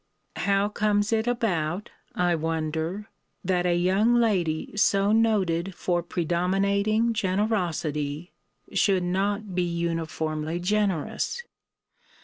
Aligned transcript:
How 0.37 0.67
comes 0.67 1.13
it 1.13 1.27
about, 1.27 1.91
I 2.15 2.33
wonder, 2.33 3.07
that 3.45 3.67
a 3.67 3.75
young 3.75 4.15
lady 4.15 4.75
so 4.75 5.11
noted 5.11 5.75
for 5.75 6.01
predominating 6.01 7.13
generosity, 7.13 8.33
should 8.73 9.03
not 9.03 9.53
be 9.53 9.61
uniformly 9.61 10.59
generous? 10.59 11.43